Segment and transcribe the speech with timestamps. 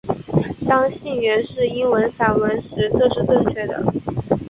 [0.67, 3.93] 当信源是英文散文时这是正确的。